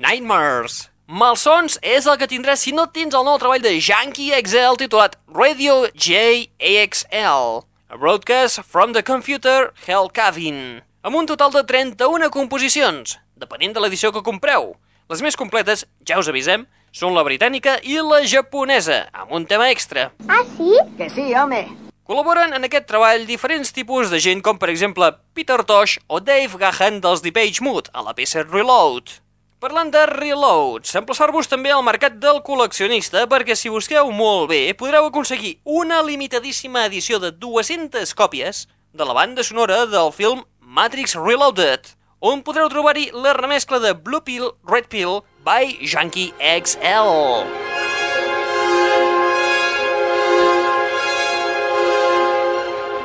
Nightmares. 0.00 0.86
Malsons 1.12 1.74
és 1.84 2.06
el 2.08 2.16
que 2.16 2.28
tindràs 2.30 2.62
si 2.64 2.72
no 2.72 2.86
tens 2.88 3.12
el 3.12 3.26
nou 3.26 3.34
treball 3.36 3.60
de 3.60 3.74
Yankee 3.76 4.32
XL 4.38 4.78
titulat 4.80 5.18
Radio 5.28 5.82
JAXL, 5.92 7.60
a 7.92 7.98
broadcast 8.00 8.62
from 8.64 8.94
the 8.96 9.02
computer 9.04 9.74
Hell 9.84 10.08
Cabin, 10.08 10.80
amb 11.04 11.20
un 11.20 11.28
total 11.28 11.52
de 11.52 11.66
31 11.68 12.30
composicions, 12.32 13.18
depenent 13.36 13.76
de 13.76 13.84
l'edició 13.84 14.08
que 14.16 14.24
compreu. 14.24 14.72
Les 15.12 15.20
més 15.20 15.36
completes, 15.36 15.84
ja 16.08 16.16
us 16.16 16.32
avisem, 16.32 16.64
són 16.96 17.12
la 17.12 17.26
britànica 17.26 17.76
i 17.84 18.00
la 18.00 18.24
japonesa, 18.24 19.02
amb 19.12 19.36
un 19.36 19.44
tema 19.44 19.68
extra. 19.68 20.14
Ah, 20.32 20.46
sí? 20.56 20.80
Que 20.96 21.12
sí, 21.12 21.28
home. 21.36 21.66
Col·laboren 22.08 22.56
en 22.56 22.64
aquest 22.64 22.88
treball 22.88 23.28
diferents 23.28 23.76
tipus 23.76 24.08
de 24.08 24.18
gent 24.22 24.40
com 24.40 24.56
per 24.56 24.72
exemple 24.72 25.12
Peter 25.36 25.60
Tosh 25.60 26.00
o 26.08 26.24
Dave 26.24 26.56
Gahan 26.56 27.02
dels 27.04 27.20
Depeche 27.20 27.60
Mode 27.60 27.92
a 27.92 28.08
la 28.08 28.16
peça 28.16 28.48
Reload. 28.48 29.20
Parlant 29.60 29.90
de 29.92 30.00
Reload, 30.08 30.86
s'emplaçar-vos 30.88 31.50
també 31.52 31.68
al 31.68 31.82
mercat 31.84 32.14
del 32.16 32.38
col·leccionista 32.40 33.26
perquè 33.28 33.52
si 33.52 33.68
busqueu 33.68 34.08
molt 34.08 34.46
bé 34.48 34.60
podreu 34.72 35.10
aconseguir 35.10 35.58
una 35.68 35.98
limitadíssima 36.00 36.86
edició 36.88 37.18
de 37.20 37.28
200 37.42 38.14
còpies 38.16 38.62
de 38.96 39.04
la 39.04 39.12
banda 39.12 39.44
sonora 39.44 39.82
del 39.84 40.14
film 40.16 40.40
Matrix 40.64 41.12
Reloaded, 41.12 41.92
on 42.24 42.40
podreu 42.40 42.72
trobar-hi 42.72 43.10
la 43.12 43.34
remescla 43.36 43.82
de 43.84 43.92
Blue 43.92 44.24
Pill, 44.24 44.48
Red 44.64 44.88
Pill 44.88 45.20
by 45.44 45.76
Junkie 45.84 46.32
XL. 46.40 47.44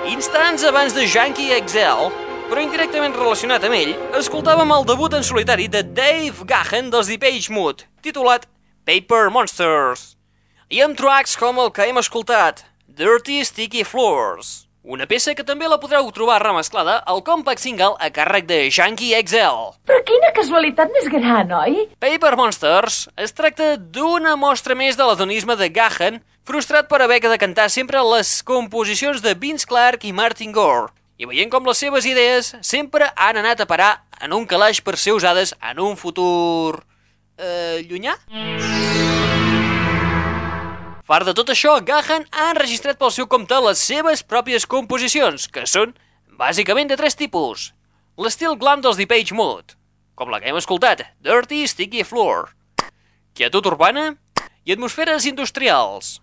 Instants 0.07 0.63
abans 0.63 0.95
de 0.95 1.03
Junkie 1.03 1.51
XL, 1.67 2.24
però 2.55 2.63
indirectament 2.63 3.11
relacionat 3.19 3.65
amb 3.67 3.75
ell, 3.75 3.89
escoltàvem 4.15 4.69
el 4.71 4.85
debut 4.87 5.11
en 5.17 5.25
solitari 5.27 5.65
de 5.67 5.81
Dave 5.83 6.45
Gahan 6.47 6.87
dels 6.87 7.09
Depeche 7.11 7.51
Mode, 7.51 7.83
titulat 7.99 8.45
Paper 8.87 9.25
Monsters, 9.35 10.13
i 10.71 10.79
amb 10.85 10.95
tracks 10.95 11.35
com 11.35 11.59
el 11.59 11.73
que 11.75 11.89
hem 11.89 11.99
escoltat, 11.99 12.63
Dirty 12.87 13.41
Sticky 13.43 13.83
Floors, 13.83 14.69
una 14.87 15.03
peça 15.03 15.35
que 15.35 15.43
també 15.43 15.67
la 15.67 15.81
podreu 15.83 16.07
trobar 16.15 16.39
remesclada 16.45 17.01
al 17.03 17.19
compact 17.27 17.59
single 17.59 17.99
a 17.99 18.07
càrrec 18.07 18.47
de 18.47 18.63
Junkie 18.71 19.11
XL. 19.19 19.75
Però 19.83 20.01
quina 20.07 20.31
casualitat 20.39 20.95
més 20.95 21.11
gran, 21.11 21.51
oi? 21.59 21.89
Paper 21.99 22.37
Monsters 22.39 23.09
es 23.19 23.35
tracta 23.35 23.73
d'una 23.75 24.39
mostra 24.39 24.79
més 24.79 24.95
de 24.95 25.03
l'adonisme 25.03 25.59
de 25.59 25.73
Gahan, 25.75 26.23
frustrat 26.47 26.87
per 26.87 27.03
haver 27.03 27.19
de 27.19 27.35
cantar 27.35 27.67
sempre 27.67 27.99
les 28.15 28.37
composicions 28.47 29.19
de 29.19 29.35
Vince 29.35 29.67
Clarke 29.67 30.07
i 30.07 30.15
Martin 30.15 30.55
Gore, 30.55 30.93
i 31.17 31.27
veient 31.29 31.51
com 31.51 31.65
les 31.67 31.79
seves 31.79 32.05
idees 32.07 32.53
sempre 32.65 33.07
han 33.15 33.39
anat 33.39 33.63
a 33.63 33.69
parar 33.69 33.91
en 34.21 34.33
un 34.35 34.45
calaix 34.47 34.81
per 34.83 34.97
ser 34.99 35.15
usades 35.15 35.55
en 35.61 35.79
un 35.79 35.95
futur... 35.99 36.83
Eh, 37.37 37.83
llunyà? 37.87 38.15
Fart 41.05 41.27
de 41.27 41.35
tot 41.37 41.51
això, 41.53 41.75
Gahan 41.85 42.25
ha 42.31 42.49
enregistrat 42.55 42.97
pel 42.97 43.11
seu 43.13 43.27
compte 43.29 43.57
les 43.61 43.81
seves 43.91 44.23
pròpies 44.25 44.65
composicions, 44.65 45.45
que 45.47 45.67
són 45.69 45.93
bàsicament 46.39 46.89
de 46.89 46.97
tres 46.97 47.15
tipus. 47.19 47.71
L'estil 48.17 48.55
glam 48.57 48.81
dels 48.81 48.97
Depeche 48.97 49.35
Mode, 49.37 49.75
com 50.15 50.31
la 50.31 50.39
que 50.41 50.49
hem 50.49 50.57
escoltat, 50.57 51.03
Dirty 51.21 51.67
Sticky 51.67 52.03
Floor, 52.07 52.49
quietud 53.37 53.67
urbana 53.69 54.15
i 54.65 54.73
atmosferes 54.73 55.27
industrials. 55.29 56.19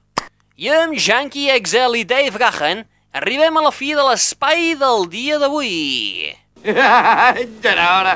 I 0.56 0.72
amb 0.74 0.98
Junkie 0.98 1.52
XL 1.60 2.00
i 2.00 2.04
Dave 2.08 2.40
Gahan 2.40 2.82
arribem 3.12 3.56
a 3.56 3.62
la 3.66 3.72
fi 3.72 3.92
de 3.96 4.04
l'espai 4.06 4.74
del 4.80 5.06
dia 5.12 5.38
d'avui. 5.42 6.32
Ja 6.64 7.34
era 7.36 7.86
hora. 7.98 8.14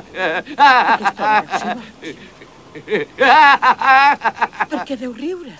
Per 4.71 4.81
què 4.87 4.97
deu 4.97 5.13
riure? 5.17 5.55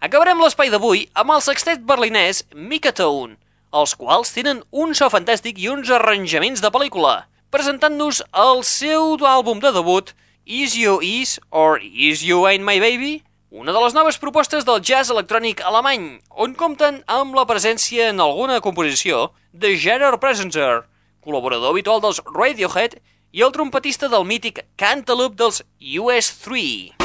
Acabarem 0.00 0.40
l'espai 0.40 0.70
d'avui 0.70 1.08
amb 1.18 1.34
el 1.34 1.42
sextet 1.42 1.82
berlinès 1.82 2.44
Mikatone, 2.54 3.34
els 3.74 3.96
quals 3.98 4.30
tenen 4.36 4.62
un 4.70 4.94
so 4.94 5.08
fantàstic 5.10 5.58
i 5.58 5.68
uns 5.72 5.90
arranjaments 5.90 6.62
de 6.62 6.70
pel·lícula, 6.70 7.26
presentant-nos 7.50 8.22
el 8.32 8.62
seu 8.64 9.16
àlbum 9.26 9.58
de 9.64 9.72
debut 9.74 10.14
Is 10.46 10.76
You 10.78 11.00
Is 11.02 11.40
or 11.50 11.80
Is 11.82 12.22
You 12.22 12.46
Ain't 12.46 12.64
My 12.64 12.78
Baby? 12.80 13.24
Una 13.50 13.72
de 13.72 13.80
les 13.80 13.94
noves 13.96 14.18
propostes 14.20 14.66
del 14.68 14.82
jazz 14.84 15.08
electrònic 15.08 15.62
alemany, 15.64 16.02
on 16.44 16.52
compten 16.52 16.98
amb 17.08 17.32
la 17.38 17.46
presència 17.48 18.10
en 18.12 18.20
alguna 18.20 18.58
composició 18.60 19.30
de 19.56 19.70
Gerard 19.80 20.20
Presenter, 20.20 20.82
col·laborador 21.24 21.72
habitual 21.72 22.04
dels 22.04 22.20
Radiohead 22.28 22.98
i 23.32 23.48
el 23.48 23.56
trompetista 23.56 24.12
del 24.12 24.28
mític 24.28 24.66
Cantaloupe 24.76 25.40
dels 25.40 25.64
US3. 25.80 26.97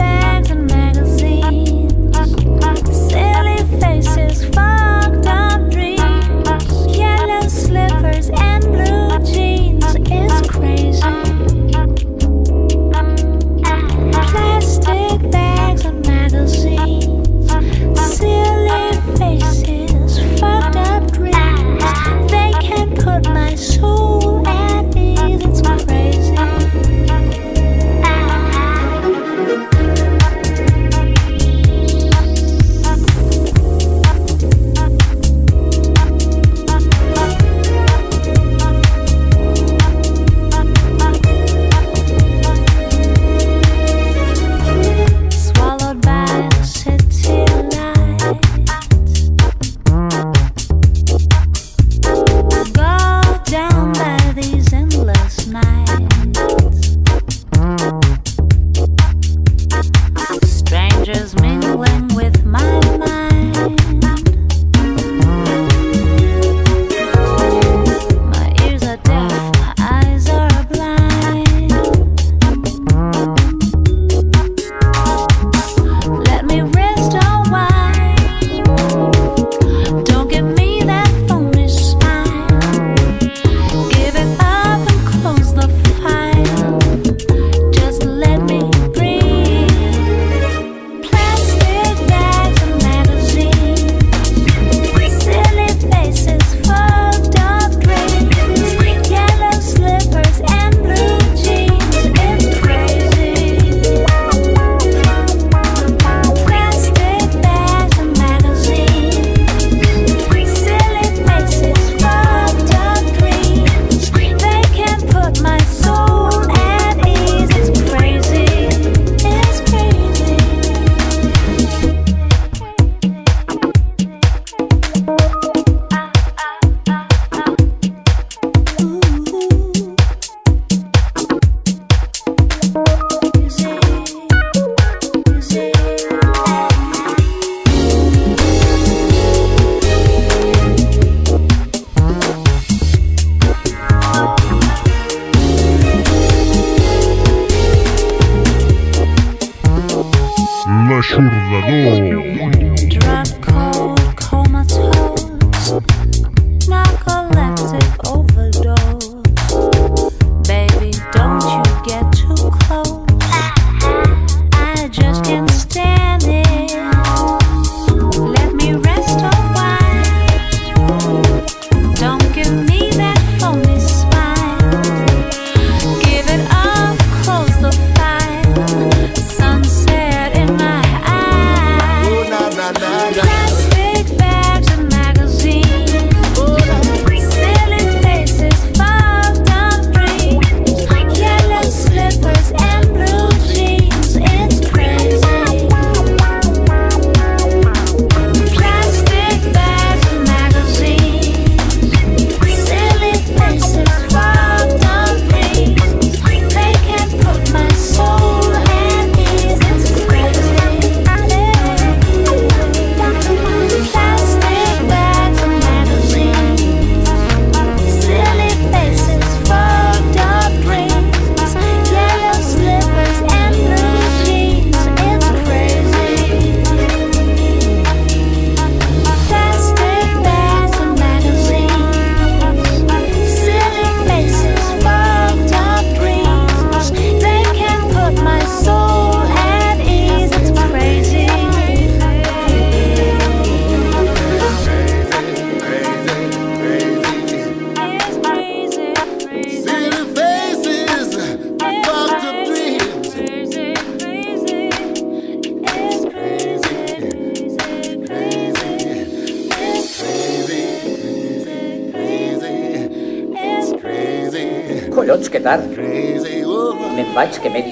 and 0.00 0.70
magazines 0.70 1.92
Silly 2.88 3.58
faces 3.80 4.44
fogged 4.54 5.26
on 5.26 5.68
dream 5.70 5.98
Yellow 6.88 7.48
slippers 7.48 8.30
and 8.30 8.64
blue 8.64 9.32
jeans. 9.32 9.84
It's 10.10 10.63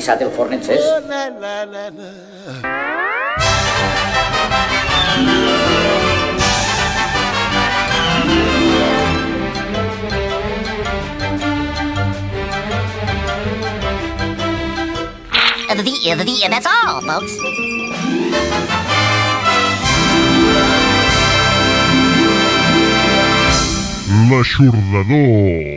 guisat 0.03 0.23
el 0.23 0.31
forn 0.35 0.53
encès. 0.57 0.83
La, 15.69 15.77
the, 15.77 15.83
the, 15.85 16.25
the, 16.25 16.49
that's 16.51 16.67
all, 16.67 17.01
folks. 17.07 17.33
L'aixordador. 24.29 25.72